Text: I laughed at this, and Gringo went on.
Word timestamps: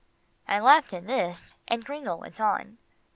I 0.47 0.57
laughed 0.59 0.93
at 0.95 1.05
this, 1.05 1.55
and 1.67 1.85
Gringo 1.85 2.15
went 2.15 2.39
on. 2.41 2.79